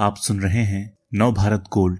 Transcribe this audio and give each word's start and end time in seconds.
आप 0.00 0.16
सुन 0.16 0.40
रहे 0.40 0.62
हैं 0.62 0.98
नव 1.14 1.32
भारत 1.32 1.64
गोल्ड। 1.72 1.98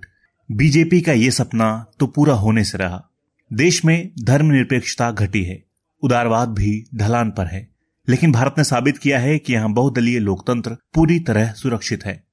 बीजेपी 0.52 1.00
का 1.00 1.12
ये 1.12 1.30
सपना 1.30 1.86
तो 2.00 2.06
पूरा 2.06 2.34
होने 2.34 2.64
से 2.64 2.78
रहा। 2.78 3.04
देश 3.52 3.84
में 3.84 4.10
धर्मनिरपेक्षता 4.22 5.10
घटी 5.10 5.44
है। 5.44 5.64
उदारवाद 6.02 6.48
भी 6.48 6.84
ढलान 6.94 7.30
पर 7.30 7.46
है। 7.46 7.68
लेकिन 8.08 8.32
भारत 8.32 8.54
ने 8.58 8.64
साबित 8.64 8.98
किया 8.98 9.18
है 9.18 9.38
कि 9.38 9.52
यहाँ 9.52 9.72
बहुदलीय 9.72 10.18
लोकतंत्र 10.18 10.76
पूरी 10.94 11.20
तरह 11.20 11.52
सुरक्षित 11.52 12.04
है। 12.04 12.24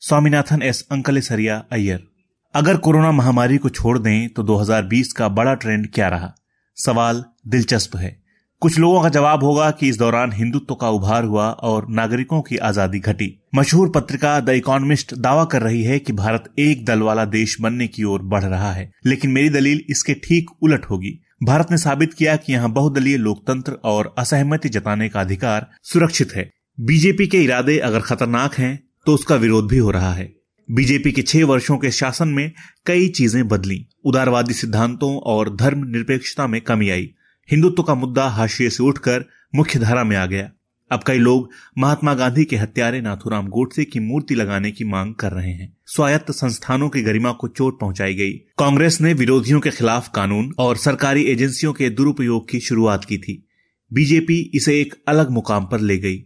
स्वामीनाथन 0.00 0.62
एस 0.62 0.86
अंकलेसरिया 0.92 1.64
अय्यर, 1.72 2.06
अगर 2.54 2.76
कोरोना 2.76 3.12
महामारी 3.12 3.58
को 3.58 3.68
छोड़ 3.68 3.98
दें 3.98 4.28
तो 4.28 4.42
2020 4.42 5.12
का 5.12 5.28
बड़ा 5.28 5.54
ट्रेंड 5.54 5.90
क्या 5.90 6.08
रहा? 6.08 6.34
सवाल 6.76 7.24
दिलचस्प 7.48 7.96
है। 7.96 8.17
कुछ 8.62 8.78
लोगों 8.78 9.00
का 9.02 9.08
जवाब 9.08 9.42
होगा 9.44 9.70
कि 9.70 9.88
इस 9.88 9.98
दौरान 9.98 10.32
हिंदुत्व 10.32 10.74
का 10.74 10.88
उभार 10.90 11.24
हुआ 11.24 11.44
और 11.64 11.86
नागरिकों 11.90 12.40
की 12.42 12.56
आज़ादी 12.58 12.98
घटी। 13.00 13.28
मशहूर 13.54 13.90
पत्रिका 13.90 14.38
द 14.40 14.50
इकोनॉमिस्ट 14.50 15.14
दावा 15.16 15.44
कर 15.44 15.62
रही 15.62 15.82
है 15.82 15.98
कि 15.98 16.12
भारत 16.12 16.44
एक 16.58 16.84
दल 16.84 17.02
वाला 17.02 17.24
देश 17.26 17.56
बनने 17.60 17.86
की 17.88 18.04
ओर 18.04 18.22
बढ़ 18.24 18.44
रहा 18.44 18.72
है, 18.72 18.90
लेकिन 19.06 19.30
मेरी 19.30 19.50
दलील 19.50 19.82
इसके 19.90 20.14
ठीक 20.24 20.50
उलट 20.62 20.84
होगी। 20.84 21.12
भारत 21.42 21.70
ने 21.70 21.76
साबित 21.78 22.14
किया 22.14 22.34
कि 22.36 22.52
यहाँ 22.52 22.70
बहुदलीय 22.72 23.16
लोकतंत्र 23.18 23.72
और 23.84 24.12
असहमति 24.18 24.68
जताने 24.68 25.08
का 25.08 25.20
अधिकार 25.20 25.66
सुरक्षित 25.84 26.32
है। 26.34 26.48
बीजेपी 26.78 27.26
के 27.26 27.42
इरादे 27.42 27.78
अगर 27.80 28.00
खतरनाक 28.00 28.54
हैं 28.54 28.78
तो 29.06 29.14
उसका 29.14 29.36
विरोध 29.36 29.68
भी 29.68 29.78
हो 29.78 29.90
रहा 29.90 30.12
है। 30.12 30.28
बीजेपी 30.68 31.12
के 31.12 31.22
छह 31.22 31.44
वर्षों 31.44 31.76
के 31.78 31.90
शासन 31.92 32.28
में 32.30 32.50
कई 32.86 33.06
चीज़ें 33.10 33.46
बदली। 33.48 33.84
उदारवादी 34.04 34.54
सिद्धांतों 34.54 35.16
और 35.26 35.54
धर्म 35.56 35.86
निरपेक्षता 35.86 36.46
में 36.46 36.60
कमी 36.62 36.90
आई। 36.90 37.08
हिंदुत्व 37.50 37.82
का 37.82 37.94
मुद्दा 37.94 38.28
हाशिए 38.28 38.70
से 38.70 38.82
उठकर 38.82 39.24
मुख्य 39.54 39.78
धारा 39.78 40.04
में 40.04 40.16
आ 40.16 40.26
गया। 40.26 40.50
अब 40.92 41.00
कई 41.06 41.18
लोग 41.18 41.50
महात्मा 41.78 42.14
गांधी 42.14 42.44
के 42.44 42.56
हत्यारे 42.56 43.00
नाथुराम 43.00 43.48
गोडसे 43.48 43.84
की 43.84 44.00
मूर्ति 44.00 44.34
लगाने 44.34 44.70
की 44.70 44.84
मांग 44.84 45.14
कर 45.14 45.32
रहे 45.32 45.52
हैं। 45.52 45.76
स्वायत्त 45.86 46.30
संस्थानों 46.30 46.88
की 46.88 47.02
गरिमा 47.02 47.32
को 47.32 47.48
चोट 47.48 47.80
पहुंचाई 47.80 48.14
गई। 48.14 48.32
कांग्रेस 48.32 49.00
ने 49.00 49.12
विरोधियों 49.12 49.60
के 49.60 49.70
खिलाफ 49.70 50.10
कानून 50.14 50.54
और 50.58 50.76
सरकारी 50.76 51.22
एजेंसियों 51.22 51.72
के 51.72 51.90
दुरुपयोग 51.90 52.50
की 52.50 52.60
शुरुआत 52.60 53.04
की 53.04 53.18
थी। 53.18 53.48
बीजेपी 53.92 54.50
इसे 54.54 54.80
एक 54.80 54.94
अलग 55.08 55.30
मुकाम 55.30 55.64
पर 55.64 55.80
ले 55.80 55.98
गई। 55.98 56.24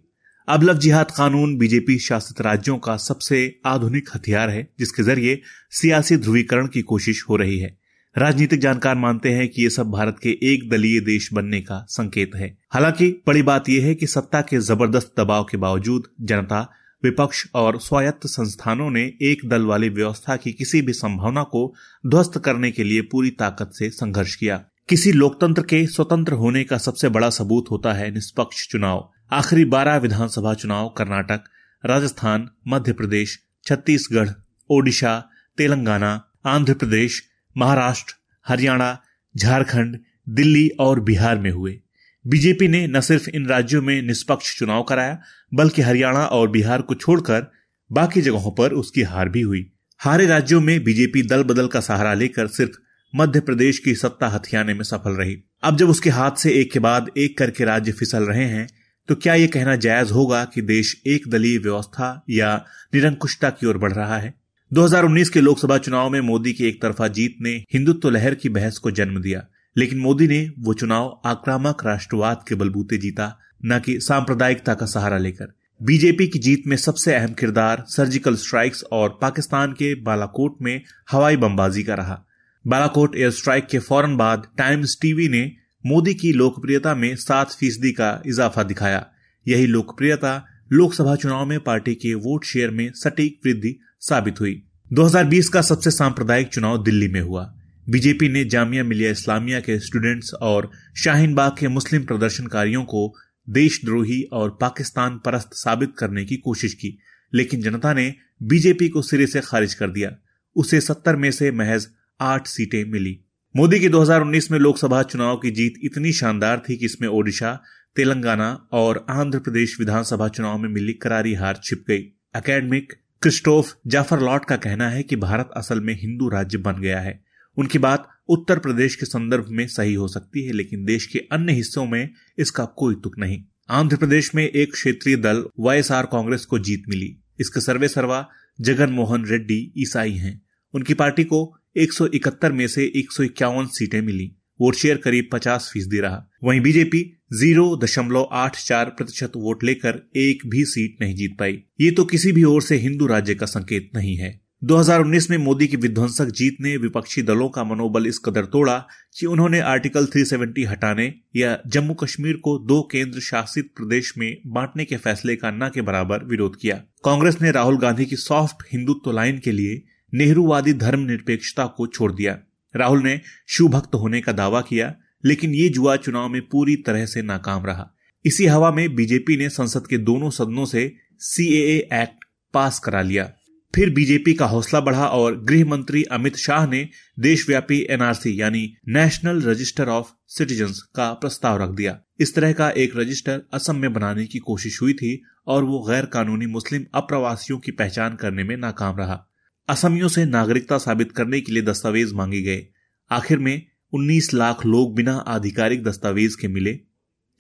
अब 0.48 0.62
लव 0.62 0.78
जिहाद 0.78 1.10
कानून 1.10 1.56
बीजेपी 1.56 1.98
शासित 1.98 2.40
राज्यों 2.40 2.78
का 2.78 2.96
सबसे 2.96 3.60
आधुनिक 3.66 4.08
हथियार 4.14 4.50
है, 4.50 4.74
जिसके 4.78 5.02
ज़रिए 5.02 5.42
सियासी 5.70 6.16
ध्रुवीकरण 6.16 6.66
की 6.66 6.82
कोशिश 6.82 7.24
हो 7.28 7.36
रही 7.36 7.58
है। 7.58 7.81
राजनीतिक 8.18 8.60
जानकार 8.60 8.94
मानते 8.94 9.30
हैं 9.30 9.48
कि 9.48 9.62
ये 9.62 9.70
सब 9.70 9.90
भारत 9.90 10.16
के 10.22 10.30
एक 10.42 10.70
दलीय 10.70 11.00
देश 11.00 11.32
बनने 11.32 11.60
का 11.60 11.86
संकेत 11.88 12.30
है। 12.36 12.58
हालाँकि, 12.70 13.22
बड़ी 13.26 13.42
बात 13.42 13.68
यह 13.68 13.86
है 13.86 13.94
कि 13.94 14.06
सत्ता 14.06 14.40
के 14.40 14.58
ज़बरदस्त 14.58 15.14
दबाव 15.20 15.44
के 15.44 15.56
बावजूद 15.56 16.02
जनता, 16.20 16.72
विपक्ष 17.04 17.46
और 17.54 17.80
स्वायत्त 17.80 18.20
संस्थानों 18.26 18.90
ने 18.90 19.12
एक 19.22 19.48
दल 19.48 19.62
वाली 19.62 19.88
व्यवस्था 19.88 20.36
की 20.36 20.52
किसी 20.52 20.82
भी 20.82 20.92
संभावना 20.92 21.42
को 21.42 21.74
ध्वस्त 22.06 22.38
करने 22.38 22.70
के 22.70 22.84
लिए 22.84 23.00
पूरी 23.02 23.30
ताकत 23.30 23.70
से 23.74 23.90
संघर्ष 23.90 24.34
किया। 24.34 24.64
किसी 24.88 25.12
लोकतंत्र 25.12 25.62
के 25.62 25.86
स्वतंत्र 25.86 26.32
होने 26.32 26.64
का 26.64 26.78
सबसे 26.78 27.08
बड़ा 27.08 27.30
सबूत 27.30 27.64
होता 27.70 27.92
है 27.92 28.14
निष्पक्ष 28.14 28.68
चुनाव। 28.68 29.10
आखिरी 29.32 29.64
बारह 29.64 29.96
विधानसभा 29.96 30.54
चुनाव 30.54 30.88
कर्नाटक, 30.88 31.44
राजस्थान, 31.86 32.48
मध्य 32.68 32.92
प्रदेश, 32.92 33.38
छत्तीसगढ़, 33.64 34.28
ओडिशा, 34.70 35.28
तेलंगाना, 35.58 36.24
आंध्र 36.46 36.74
प्रदेश 36.74 37.31
महाराष्ट्र, 37.56 38.14
हरियाणा, 38.46 38.98
झारखंड, 39.34 39.98
दिल्ली 40.28 40.68
और 40.80 41.00
बिहार 41.00 41.38
में 41.38 41.50
हुए। 41.50 41.78
बीजेपी 42.24 42.68
ने 42.68 42.86
न 42.86 43.00
सिर्फ़ 43.00 43.28
इन 43.30 43.46
राज्यों 43.46 43.82
में 43.82 44.00
निष्पक्ष 44.02 44.58
चुनाव 44.58 44.82
कराया, 44.82 45.18
बल्कि 45.54 45.82
हरियाणा 45.82 46.24
और 46.26 46.50
बिहार 46.50 46.82
को 46.82 46.94
छोड़कर 46.94 47.50
बाकी 47.90 48.20
जगहों 48.20 48.50
पर 48.50 48.72
उसकी 48.72 49.02
हार 49.02 49.28
भी 49.28 49.40
हुई। 49.40 49.70
हारे 50.00 50.26
राज्यों 50.26 50.60
में 50.60 50.82
बीजेपी 50.84 51.22
दल 51.22 51.42
बदल 51.42 51.66
का 51.66 51.80
सहारा 51.80 52.14
लेकर 52.14 52.46
सिर्फ़ 52.46 52.78
मध्य 53.14 53.40
प्रदेश 53.40 53.78
की 53.78 53.94
सत्ता 53.94 54.28
हथियाने 54.28 54.74
में 54.74 54.84
सफल 54.84 55.12
रही। 55.12 55.38
अब 55.62 55.76
जब 55.76 55.88
उसके 55.88 56.10
हाथ 56.10 56.36
से 56.36 56.52
एक 56.52 56.72
के 56.72 56.78
बाद 56.78 57.10
एक 57.16 57.36
करके 57.38 57.64
राज्य 57.64 57.92
फिसल 57.92 58.24
रहे 58.24 58.44
हैं 58.44 58.68
तो 59.08 59.14
क्या 59.14 59.34
ये 59.34 59.46
कहना 59.46 59.74
जायज़ 59.76 60.12
होगा 60.12 60.44
कि 60.44 60.62
देश 60.62 61.02
एक 61.06 61.28
दलीय 61.28 61.58
व्यवस्था 61.58 62.24
या 62.30 62.54
निरंकुशता 62.94 63.50
की 63.50 63.66
ओर 63.66 63.78
बढ़ 63.78 63.92
रहा 63.92 64.18
है? 64.18 64.41
2019 64.72 65.28
के 65.28 65.40
लोकसभा 65.40 65.78
चुनाव 65.78 66.10
में 66.10 66.20
मोदी 66.20 66.52
की 66.52 66.64
एक 66.64 66.82
तरफा 66.82 67.08
जीत 67.08 67.36
ने 67.40 67.50
हिंदुत्व 67.50 68.10
लहर 68.10 68.34
की 68.34 68.48
बहस 68.48 68.78
को 68.78 68.90
जन्म 68.90 69.20
दिया। 69.20 69.46
लेकिन 69.76 69.98
मोदी 69.98 70.28
ने 70.28 70.52
वो 70.58 70.74
चुनाव 70.74 71.20
आक्रामक 71.24 71.84
राष्ट्रवाद 71.84 72.44
के 72.48 72.54
बलबूते 72.54 72.96
जीता, 72.96 73.38
न 73.64 73.80
कि 73.80 74.00
सांप्रदायिकता 74.00 74.74
का 74.74 74.86
सहारा 74.86 75.18
लेकर। 75.18 75.52
बीजेपी 75.82 76.26
की 76.26 76.38
जीत 76.38 76.62
में 76.66 76.76
सबसे 76.76 77.14
अहम 77.14 77.32
किरदार 77.32 77.84
सर्जिकल 77.88 78.36
स्ट्राइक्स 78.36 78.84
और 78.92 79.18
पाकिस्तान 79.22 79.72
के 79.72 79.94
बालाकोट 79.94 80.56
में 80.62 80.82
हवाई 81.10 81.36
बमबाजी 81.36 81.82
का 81.82 81.94
रहा। 81.94 82.24
बालाकोट 82.66 83.16
एयर 83.16 83.30
स्ट्राइक 83.30 83.66
के 83.66 83.78
फ़ौरन 83.78 84.16
बाद 84.16 84.46
टाइम्स 84.58 84.98
टीवी 85.02 85.28
ने 85.28 85.52
मोदी 85.86 86.14
की 86.14 86.32
लोकप्रियता 86.32 86.94
में 86.94 87.16
सात 87.16 87.52
फ़ीसदी 87.52 87.92
का 87.92 88.22
इजाफा 88.26 88.62
दिखाया। 88.62 89.06
यही 89.48 89.66
लोकप्रियता 89.66 90.46
लोकसभा 90.72 91.16
चुनाव 91.16 91.46
में 91.46 91.60
पार्टी 91.60 91.94
के 91.94 92.14
वोट 92.14 92.44
शेयर 92.44 92.70
में 92.70 92.92
सटीक 92.94 93.40
वृद्धि 93.46 93.80
साबित 94.02 94.40
हुई। 94.40 94.62
2020 94.92 95.48
का 95.48 95.62
सबसे 95.62 95.90
सांप्रदायिक 95.90 96.48
चुनाव 96.48 96.84
दिल्ली 96.84 97.08
में 97.08 97.20
हुआ। 97.20 97.54
बीजेपी 97.90 98.28
ने 98.28 98.44
जामिया 98.44 98.84
मिलिया 98.84 99.10
इस्लामिया 99.10 99.60
के 99.60 99.78
स्टूडेंट्स 99.78 100.34
और 100.34 100.70
शाहीन 100.96 101.34
बाग 101.34 101.52
के 101.58 101.68
मुस्लिम 101.68 102.04
प्रदर्शनकारियों 102.04 102.84
को 102.84 103.14
देशद्रोही 103.50 104.22
और 104.22 104.58
पाकिस्तान 104.60 105.20
परस्त 105.24 105.50
साबित 105.52 105.92
करने 105.98 106.24
की 106.24 106.36
कोशिश 106.36 106.74
की, 106.74 106.98
लेकिन 107.34 107.62
जनता 107.62 107.92
ने 107.92 108.14
बीजेपी 108.42 108.88
को 108.88 109.02
सिरे 109.02 109.26
से 109.26 109.40
खारिज 109.40 109.74
कर 109.74 109.90
दिया। 109.90 110.10
उसे 110.56 110.80
सत्तर 110.80 111.16
में 111.16 111.30
से 111.30 111.50
महज 111.50 111.88
आठ 112.20 112.46
सीटें 112.46 112.84
मिली। 112.84 113.20
मोदी 113.56 113.80
की 113.80 113.88
2019 113.88 114.50
में 114.50 114.58
लोकसभा 114.58 115.02
चुनाव 115.02 115.36
की 115.36 115.50
जीत 115.50 115.74
इतनी 115.84 116.12
शानदार 116.12 116.62
थी 116.68 116.76
कि 116.76 116.84
इसमें 116.84 117.08
ओडिशा, 117.08 117.62
तेलंगाना 117.96 118.68
और 118.72 119.06
आंध्र 119.10 119.38
प्रदेश 119.38 119.76
विधानसभा 119.80 120.28
चुनाव 120.28 120.58
में 120.58 120.68
मिली 120.68 120.92
करारी 120.92 121.34
हार 121.34 121.60
छिप 121.64 121.84
गई। 121.88 122.02
अकेडमिक 122.34 122.92
क्रिस्टोफ 123.22 123.76
जाफ़र 123.86 124.20
लॉट 124.20 124.44
का 124.44 124.56
कहना 124.56 124.88
है 124.88 125.02
कि 125.02 125.16
भारत 125.16 125.50
असल 125.56 125.80
में 125.80 126.00
हिंदू 126.00 126.28
राज्य 126.28 126.58
बन 126.58 126.80
गया 126.80 127.00
है। 127.00 127.24
उनकी 127.56 127.78
बात 127.78 128.08
उत्तर 128.28 128.58
प्रदेश 128.58 128.94
के 128.94 129.06
संदर्भ 129.06 129.46
में 129.48 129.66
सही 129.66 129.94
हो 129.94 130.08
सकती 130.08 130.44
है, 130.44 130.52
लेकिन 130.52 130.84
देश 130.84 131.06
के 131.06 131.18
अन्य 131.18 131.52
हिस्सों 131.52 131.86
में 131.86 132.10
इसका 132.38 132.64
कोई 132.64 132.94
तुक 132.94 133.18
नहीं। 133.18 133.44
आंध्र 133.70 133.96
प्रदेश 133.96 134.34
में 134.34 134.48
एक 134.48 134.72
क्षेत्रीय 134.72 135.16
दल 135.16 135.44
वाईएसआर 135.60 136.06
कांग्रेस 136.06 136.44
को 136.44 136.58
जीत 136.58 136.82
मिली। 136.88 137.18
इसके 137.40 137.60
सर्वे 137.60 137.88
सर्वा 137.88 138.28
जगन 138.60 138.90
मोहन 138.90 139.24
रेड्डी 139.26 139.72
ईसाई 139.78 140.12
हैं। 140.12 140.42
उनकी 140.74 140.94
पार्टी 140.94 141.24
को 141.24 141.56
171 141.76 142.52
में 142.52 142.68
से 142.68 142.92
एक 142.96 143.12
सौ 143.12 143.22
इक्यावन 143.22 143.66
सीटें 143.66 144.02
मिली। 144.02 144.36
वोट 144.60 144.74
शेयर 144.74 144.96
करीब 144.96 145.28
50 145.32 145.70
फ़ीसदी 145.72 145.98
रहा। 145.98 146.28
वहीं 146.44 146.60
बीजेपी 146.60 147.21
ज़ीरो 147.34 147.76
दशमलव 147.76 148.28
आठ 148.32 148.56
चार 148.56 148.84
प्रतिशत 148.84 149.32
वोट 149.36 149.64
लेकर 149.64 150.10
एक 150.16 150.42
भी 150.46 150.64
सीट 150.64 150.96
नहीं 151.00 151.14
जीत 151.14 151.36
पाई। 151.38 151.62
ये 151.80 151.90
तो 151.90 152.04
किसी 152.04 152.32
भी 152.32 152.44
ओर 152.44 152.62
से 152.62 152.76
हिंदू 152.76 153.06
राज्य 153.06 153.34
का 153.34 153.46
संकेत 153.46 153.90
नहीं 153.94 154.16
है। 154.16 154.40
2019 154.64 155.30
में 155.30 155.38
मोदी 155.38 155.66
की 155.66 155.76
विध्वंसक 155.76 156.26
जीत 156.26 156.56
ने 156.60 156.76
विपक्षी 156.76 157.22
दलों 157.22 157.48
का 157.48 157.64
मनोबल 157.64 158.06
इस 158.06 158.18
कदर 158.18 158.44
तोड़ा 158.44 158.86
कि 159.18 159.26
उन्होंने 159.26 159.60
आर्टिकल 159.60 160.06
370 160.06 160.66
हटाने 160.68 161.14
या 161.36 161.58
जम्मू 161.66 161.94
कश्मीर 161.94 162.36
को 162.36 162.58
दो 162.58 162.88
केंद्र 162.92 163.20
शासित 163.20 163.72
प्रदेश 163.76 164.14
में 164.18 164.36
बांटने 164.46 164.84
के 164.84 164.96
फैसले 164.96 165.36
का 165.36 165.50
न 165.50 165.70
के 165.74 165.80
बराबर 165.80 166.24
विरोध 166.24 166.56
किया। 166.60 166.76
कांग्रेस 167.04 167.42
ने 167.42 167.50
राहुल 167.50 167.78
गांधी 167.78 168.06
की 168.06 168.16
सॉफ्ट 168.16 168.66
हिंदुत्व 168.72 169.12
लाइन 169.12 169.38
के 169.38 169.52
लिए 169.52 169.82
नेहरूवादी 170.14 170.72
धर्म 170.72 171.00
निरपेक्षता 171.00 171.66
को 171.66 171.86
छोड़ 171.86 172.12
दिया। 172.12 172.38
राहुल 172.76 173.02
ने 173.02 173.20
शिव 173.48 173.68
भक्त 173.68 173.94
होने 173.94 174.20
का 174.20 174.32
दावा 174.32 174.60
किया 174.60 174.94
लेकिन 175.24 175.54
ये 175.54 175.68
जुआ 175.68 175.96
चुनाव 175.96 176.28
में 176.28 176.42
पूरी 176.48 176.76
तरह 176.76 177.06
से 177.06 177.22
नाकाम 177.22 177.66
रहा। 177.66 177.94
इसी 178.24 178.46
हवा 178.46 178.72
में 178.72 178.94
बीजेपी 178.94 179.36
ने 179.36 179.48
संसद 179.48 179.86
के 179.86 179.98
दोनों 179.98 180.30
सदनों 180.30 180.64
से 180.64 180.96
सीएए 181.18 181.88
एक्ट 181.92 182.24
पास 182.54 182.78
करा 182.78 183.02
लिया। 183.02 183.32
फिर 183.74 183.90
बीजेपी 183.90 184.34
का 184.34 184.46
हौसला 184.46 184.80
बढ़ा 184.80 185.06
और 185.06 185.44
गृह 185.44 185.64
मंत्री 185.64 186.02
अमित 186.02 186.36
शाह 186.36 186.66
ने 186.66 186.88
देशव्यापी 187.20 187.86
एनआरसी 187.90 188.40
यानी 188.40 188.74
नेशनल 188.88 189.42
रजिस्टर 189.42 189.88
ऑफ़ 189.88 190.06
सिटीजन्स 190.26 190.82
का 190.82 191.12
प्रस्ताव 191.12 191.62
रख 191.62 191.70
दिया। 191.70 192.00
इस 192.20 192.34
तरह 192.34 192.52
का 192.52 192.70
एक 192.70 192.92
रजिस्टर 192.96 193.42
असम 193.52 193.76
में 193.76 193.92
बनाने 193.92 194.26
की 194.26 194.38
कोशिश 194.38 194.82
हुई 194.82 194.92
थी 194.92 195.22
और 195.46 195.64
वो 195.64 195.82
गैर 195.82 196.04
कानूनी 196.04 196.46
मुस्लिम 196.46 196.84
अप्रवासियों 196.94 197.58
की 197.58 197.72
पहचान 197.72 198.14
करने 198.14 198.44
में 198.44 198.56
नाकाम 198.56 198.96
रहा। 198.96 199.28
असमियों 199.68 200.08
से 200.08 200.24
नागरिकता 200.24 200.78
साबित 200.78 201.12
करने 201.12 201.40
के 201.40 201.52
लिए 201.52 201.62
दस्तावेज़ 201.62 202.14
मांगे 202.14 202.42
गए। 202.42 202.66
आखिर 203.10 203.38
में 203.38 203.66
19 203.92 204.34
लाख 204.34 204.66
लोग 204.66 204.94
बिना 204.94 205.16
आधिकारिक 205.16 205.82
दस्तावेज़ 205.84 206.36
के 206.40 206.48
मिले, 206.48 206.80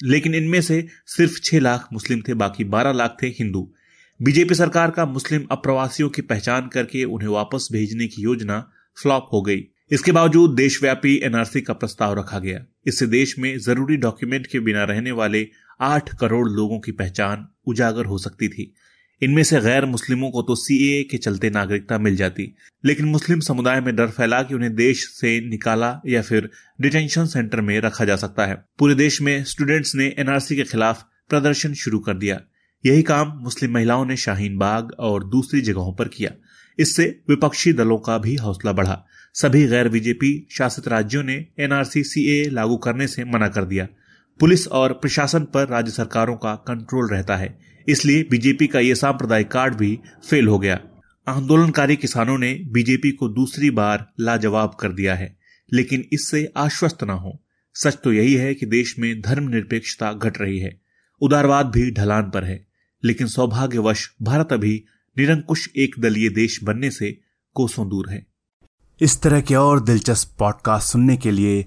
लेकिन 0.04 0.34
इनमें 0.34 0.60
से 0.60 0.86
सिर्फ़ 1.06 1.40
6 1.40 1.60
लाख 1.60 1.88
मुस्लिम 1.92 2.22
थे, 2.28 2.34
बाकी 2.34 2.64
12 2.64 2.92
लाख 2.92 3.16
थे 3.22 3.26
हिंदू। 3.26 3.72
बीजेपी 4.22 4.54
सरकार 4.54 4.90
का 4.90 5.06
मुस्लिम 5.06 5.46
अप्रवासियों 5.50 6.08
की 6.08 6.22
पहचान 6.22 6.68
करके 6.68 7.04
उन्हें 7.04 7.28
वापस 7.28 7.68
भेजने 7.72 8.06
की 8.06 8.22
योजना 8.22 8.70
फ्लॉप 9.02 9.28
हो 9.32 9.42
गई। 9.42 9.64
इसके 9.90 10.12
बावजूद 10.12 10.54
देशव्यापी 10.54 11.20
एनआरसी 11.22 11.60
का 11.60 11.72
प्रस्ताव 11.72 12.18
रखा 12.18 12.38
गया। 12.38 12.64
इससे 12.86 13.06
देश 13.06 13.38
में 13.38 13.58
ज़रूरी 13.58 13.96
डॉक्यूमेंट 13.96 14.46
के 14.46 14.60
बिना 14.60 14.84
रहने 14.84 15.12
वाले 15.12 15.48
आठ 15.80 16.16
करोड़ 16.16 16.48
लोगों 16.48 16.80
की 16.80 16.92
पहचान 16.92 17.48
उजागर 17.66 18.04
हो 18.04 18.18
सकती 18.18 18.48
थी। 18.48 18.74
इनमें 19.22 19.42
से 19.42 19.60
गैर 19.60 19.84
मुस्लिमों 19.84 20.30
को 20.30 20.42
तो 20.42 20.54
सीए 20.54 21.02
के 21.02 21.16
चलते 21.16 21.50
नागरिकता 21.50 21.98
मिल 21.98 22.16
जाती। 22.16 22.54
लेकिन 22.84 23.06
मुस्लिम 23.06 23.40
समुदाय 23.40 23.80
में 23.80 23.96
डर 23.96 24.06
फैला 24.06 24.42
कि 24.42 24.54
उन्हें 24.54 24.74
देश 24.74 25.08
से 25.08 25.48
निकाला 25.48 26.00
या 26.06 26.22
फिर 26.22 26.50
डिटेंशन 26.80 27.26
सेंटर 27.26 27.60
में 27.60 27.80
रखा 27.80 28.04
जा 28.04 28.16
सकता 28.16 28.46
है। 28.46 28.64
पूरे 28.78 28.94
देश 28.94 29.22
में 29.22 29.44
स्टूडेंट्स 29.44 29.94
ने 29.94 30.14
एनआरसी 30.18 30.56
के 30.56 30.62
खिलाफ 30.62 31.02
प्रदर्शन 31.28 31.74
शुरू 31.74 31.98
कर 31.98 32.14
दिया। 32.14 32.40
यही 32.86 33.02
काम 33.02 33.28
मुस्लिम 33.28 33.74
महिलाओं 33.74 34.06
ने 34.06 34.16
शाहीन 34.16 34.58
बाग 34.58 34.92
और 34.98 35.24
दूसरी 35.24 35.60
जगहों 35.60 35.94
पर 35.94 36.08
किया। 36.08 36.30
इससे 36.78 37.20
विपक्षी 37.28 37.72
दलों 37.72 37.98
का 37.98 38.18
भी 38.18 38.36
हौसला 38.36 38.72
बढ़ा। 38.72 39.06
सभी 39.34 39.66
गैर 39.66 39.88
बीजेपी 39.88 40.48
शासित 40.50 40.88
राज्यों 40.88 41.22
ने 41.22 41.46
एनआरसी 41.60 42.02
सीए 42.02 42.50
लागू 42.50 42.76
करने 42.76 43.06
से 43.06 43.24
मना 43.24 43.48
कर 43.48 43.64
दिया। 43.64 43.88
पुलिस 44.42 44.68
और 44.68 44.92
प्रशासन 44.92 45.44
पर 45.44 45.68
राज्य 45.68 45.90
सरकारों 45.90 46.36
का 46.36 46.54
कंट्रोल 46.54 47.10
रहता 47.10 47.36
है। 47.36 47.58
इसलिए 47.88 48.26
बीजेपी 48.30 48.66
का 48.66 48.80
यह 48.80 48.94
सांप्रदायिक 48.94 49.50
कार्ड 49.50 49.74
भी 49.74 49.98
फेल 50.30 50.48
हो 50.48 50.58
गया। 50.58 50.80
आंदोलनकारी 51.28 51.96
किसानों 51.96 52.38
ने 52.38 52.54
बीजेपी 52.54 53.10
को 53.10 53.28
दूसरी 53.28 53.70
बार 53.70 54.12
लाजवाब 54.20 54.76
कर 54.80 54.92
दिया 54.92 55.14
है, 55.14 55.38
लेकिन 55.72 56.04
इससे 56.12 56.52
आश्वस्त 56.56 57.04
न 57.04 57.10
हो। 57.10 57.44
सच 57.74 57.98
तो 58.04 58.12
यही 58.12 58.34
है 58.34 58.54
कि 58.54 58.66
देश 58.66 58.98
में 58.98 59.20
धर्मनिरपेक्षता 59.20 60.12
घट 60.12 60.38
रही 60.38 60.58
है। 60.58 60.80
उदारवाद 61.20 61.66
भी 61.66 61.90
ढलान 61.90 62.30
पर 62.30 62.44
है, 62.44 62.66
लेकिन 63.04 63.26
सौभाग्यवश 63.26 64.12
भारत 64.22 64.52
अभी 64.52 64.84
निरंकुश 65.18 65.68
एक 65.76 65.94
दलीय 65.98 66.28
देश 66.28 66.62
बनने 66.64 66.90
से 66.90 67.20
कोसों 67.54 67.88
दूर 67.88 68.10
है। 68.10 68.26
इस 69.00 69.22
तरह 69.22 69.40
के 69.40 69.54
और 69.54 69.84
दिलचस्प 69.84 70.36
पॉडकास्ट 70.38 70.92
सुनने 70.92 71.16
के 71.16 71.30
लिए 71.30 71.66